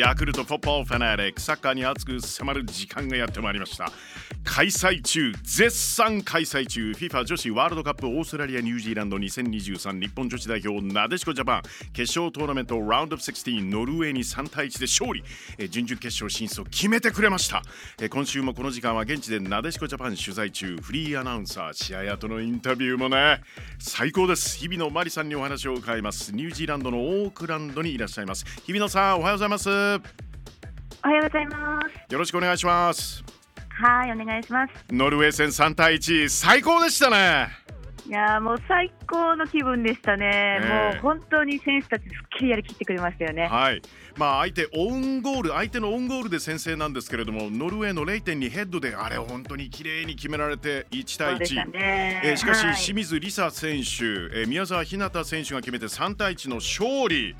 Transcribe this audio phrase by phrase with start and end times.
[0.00, 3.92] ヤクルトフォッポーファナリックサッカーに熱く迫る時間がやってまいりました。
[4.44, 11.62] 開催中絶賛開催中 FIFA 女子ワールドカップオーストラリアニュージーランド2023日本女子代表なでしこジャパン。
[11.92, 15.22] 決勝トーナメントラウンド16ノルウェーに3対1で勝利。
[15.58, 17.62] え準々決勝進出を決めてくれました。
[18.00, 23.40] え今週もこの時間は現地でなでしこジャパン取材中フリーアナウンサー試合後のインタビューもね
[23.78, 24.56] 最高です。
[24.58, 26.34] 日比野真理さんにお話を伺います。
[26.34, 28.44] ニュージーランドのオークランドにいらっしゃいます。
[28.64, 29.68] 日比野さんおはようございます。
[29.68, 32.12] おはようございます。
[32.12, 33.39] よろしくお願いします
[33.80, 34.72] はい、お願いします。
[34.90, 37.48] ノルウェー戦3対1最高でしたね
[38.06, 43.46] いやーもう最高の気分でしたね、ええもう本当に選手たち、すっきりやりきってくれましたよね。
[43.46, 43.82] はい
[44.16, 51.56] まあ相手オウンゴール相手のオウンゴールで先制なんですけれどもノルウェーの0.2ヘッドであれを本当に綺麗に決められて1対1そうでし。
[51.74, 57.36] えーしかし、はい清水梨沙選手、えー宮沢ひなた選手が決めて3対1の勝利。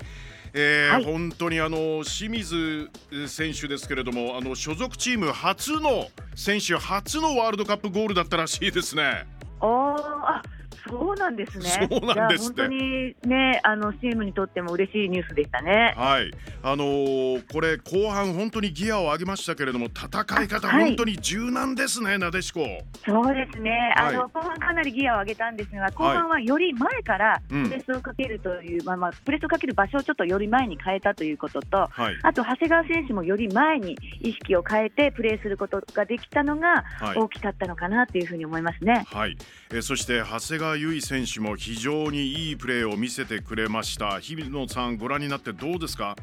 [0.53, 2.89] えーはい本当にあの清水
[3.27, 9.25] 選手ですけれどもあの所属チーム初の選手初のワールドカップゴールだったらしいですね。
[9.61, 10.41] おーあ
[10.87, 11.87] そうなんですね。
[11.89, 15.93] そうなんです本当にね、あのチームにとっても嬉しいニュースでしたね。
[15.97, 16.31] はい、
[16.63, 20.85] あのーこれ後半本当にギアを上げましたけれども戦い方はい。
[20.85, 22.61] 本当に柔軟ですね、なでしこ。
[23.05, 24.15] そうですね、はい。
[24.15, 27.69] あの後半かなりギアを上げたんですが、後半はより前からうん。
[27.69, 37.17] プレスをかけるという、まあまあ、プレスをかける場所をちょっとより前に変えたということと、はい、あと長谷川選手もより前に意識を変えてプレーすることができたのがはい。
[37.17, 39.05] 大きかったのかなというふうに思いますね。
[39.11, 39.37] はい、
[39.71, 44.19] えーそして長谷川唯選手も非常にいいプレーを見せてくれました。
[44.19, 46.15] 日比野さんご覧になってどうですか、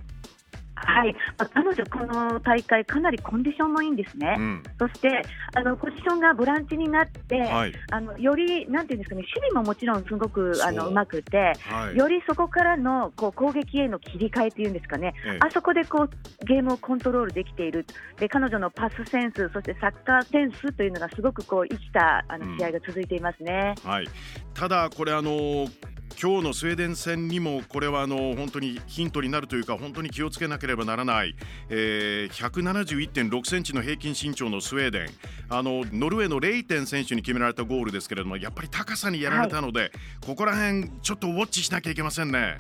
[0.89, 4.63] はい、まあ彼女、この大会、かなりコンディションもいいんですね、うん。
[4.79, 5.23] そして
[5.55, 7.73] あのポジションがボランチになって、はい。
[7.91, 11.97] あのよりなんていうんですかね、守備ももちろんすごくあのうまくて、はい。
[11.97, 15.39] よりそこからのこう攻撃への切り替えというんですかね、ええ。
[15.41, 17.85] あそこでこうゲームをコントロールできている、
[18.19, 22.53] で彼女のパスセンス、そしてサッカーセンスというのがすごくこう生きたあうん。
[22.53, 23.75] の試合が続いていますね。
[23.85, 24.09] はい、
[24.55, 25.71] ただこれあのー
[26.21, 31.37] 今日のスウェーデン戦にもこれはあの本当にヒントになるというか本当に気をつけなければならない、
[31.71, 35.07] えー、171.6センチの平均身長のスウェーデン
[35.49, 39.93] あのノルウェーのレイテン選手に決められたゴールですけれどもやっぱり高さにやられたので、
[40.27, 42.57] ここら辺ちょっとウォッチしなきゃいけませんね。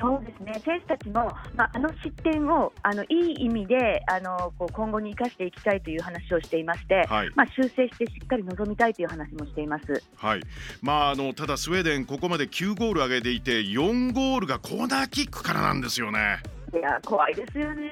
[0.00, 10.02] そうですね選手たちも、まあ、あの失点をあのいい意味であのこう今後に生かしていきたいという話をしていまして、はいまあ、修正してしっかり臨みたいという話もしています。
[10.16, 10.40] はい
[10.82, 16.38] まあ、あのただスウェーデンここまで9ゴール上げていて4ゴールがコーナーキックからなんですよね。
[16.72, 17.90] いや怖いですよね。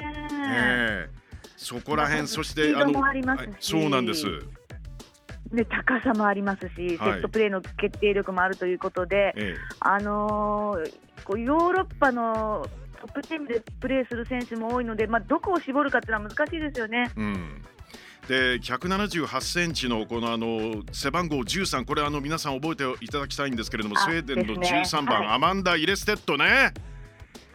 [0.55, 3.03] ええそこら辺そしてあの
[3.61, 4.27] そうなんです。
[5.53, 7.13] で高さもありますし、はい。
[7.13, 9.57] セットプレーの決定力もあるということで、ええ。
[9.81, 12.65] あのーこうヨーロッパの
[13.01, 17.11] トップチームでプレーする選手も多いので、まあ、どこを絞るかっていうのは難しいですよね。
[17.17, 17.63] うん。
[18.29, 24.83] で178センチのこのあの背番号13これあの皆さん覚えていただきたいんですけれどもあスウェーデンのですね。
[24.85, 25.29] 13番、はい。
[25.35, 26.73] アマンダ・イレステッドね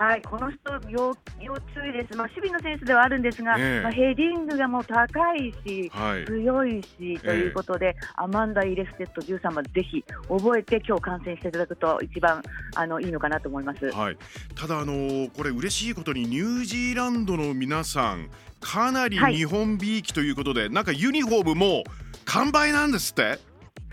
[0.01, 0.57] はい、この人
[0.89, 3.81] 要、要注意です、まあ、守備の選手ではあるんですが、ええ。
[3.81, 6.25] まあ、ヘディングがもう高いし、はい。
[6.25, 12.41] 強いしということで、アマンダ・イレステッド13番、ぜひ覚えて、今日観戦していただくと、一番
[12.73, 13.91] あのいいのかなと思います。
[13.91, 14.17] はい、
[14.55, 18.27] ただあのこれ嬉しいことにニュージーランドの皆さん
[18.59, 19.35] かなりはい。
[19.35, 21.83] 日本びいきということで、なんかユニフォームも
[22.25, 23.37] 完売なんですって、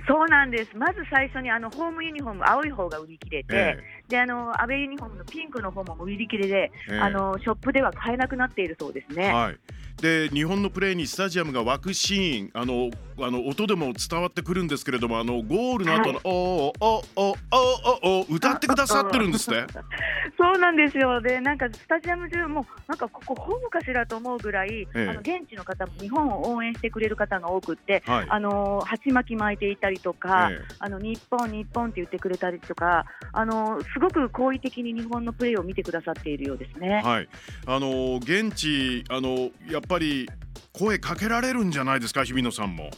[0.08, 6.98] そうなんです、まず最初にあのホームユニフォーム、青い方が売り切れて、えであのアウェーユニフォームのピンクの方も売り切れで、ええ。
[6.98, 9.30] あのショップでは買えなくなっているそうですね。
[9.30, 9.58] はい、
[10.00, 16.20] で日本のプレーにスタジアムが湧くシーンあのあの音でも伝わってくるんですけれどもあのゴールの後の、はい。
[16.24, 19.66] おーおーおーおーおー歌ってくださってるんですって？
[20.38, 25.08] そうなんですよ、でなんかスタジアム中も、なんかここ、ホームかしらと思うぐらい、ええ。
[25.08, 28.26] あの現地の方も日本を応援してくれる方が多くって、はい。
[28.28, 30.74] あの鉢巻き巻いていたりとか、ええ。
[30.78, 37.02] あの日本、日本って言ってくれたりとか、あのすごく好意的に日本のプレーを見てくださっているようですね。
[37.04, 37.28] はい、
[37.66, 40.28] あの現地あのやっぱり
[40.72, 42.90] 声かけられるんじゃないですか日比野さんも。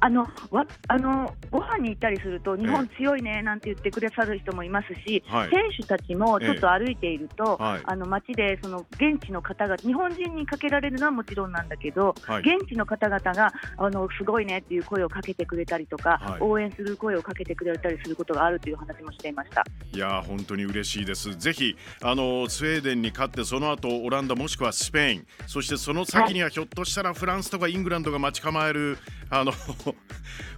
[0.00, 5.50] あのわあのご飯に行ったりすると、日本強いねなんて言ってくださる人もいますし、はい。
[5.50, 7.80] 選手たちもちょっと歩いていると、はい。
[7.84, 12.42] あの街でその現地の方が、日本人にかけられるのはもちろんなんだけど、はい。
[12.42, 16.40] 現地の方々があのすごいねっていう声をかけてくれたりとか、はい。
[16.40, 19.64] 応援する声をかけてくれたりすることがあるという話もしていました。
[19.92, 21.34] いやー本当に嬉しいです。
[21.36, 28.98] ぜひあのスウェーデンに勝ってその後オランダもしくはスペインそしてその先にはひょっとしたらフランスとかイングランドが待ち構える
[29.30, 29.58] あの フ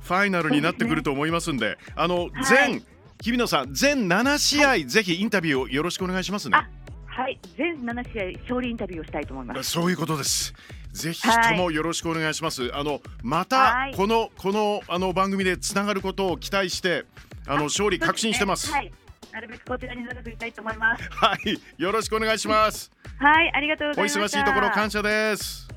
[0.07, 2.83] ァイナルになってくると思いますんで、あの全、
[3.23, 6.57] 日比野さん全7試合、ぜひインタビューをよろしくお願いしますね。
[6.57, 6.69] あ
[7.07, 9.71] はい、全7試合勝利インタビューをしたいと思います。
[9.71, 10.55] そういうことです。
[10.93, 12.71] ぜひともよろしくお願いします。
[12.75, 17.05] あのまたはいこのこのあの番組でつながることを期待して、
[17.47, 18.73] あの勝利確信してます。
[18.73, 18.93] はい、
[19.33, 21.09] なるべくこちらに長くいたいと思います。
[21.11, 22.91] はい、よろしくお願いします。
[23.19, 24.05] はい、ありがとうござお。
[24.07, 25.69] 忙しいところ感謝です。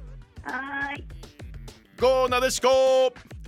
[0.43, 0.72] はい。
[2.03, 2.67] Go なでしこ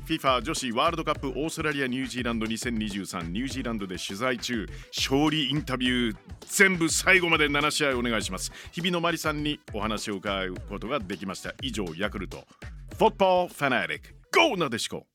[0.08, 4.66] FIFA 女子ワールドカップオーストラリア・ニュージーランド2023ニュージーランドで取材中。
[4.96, 6.18] 勝利インタビュー
[6.48, 8.54] 全部最後まで7試合お願いします。
[8.72, 11.54] 日比野真理さんにお話を伺うことができました。
[11.62, 12.46] 以上ヤクルト
[12.98, 14.16] フォットボーファナリック。
[14.32, 15.06] GO なでしこ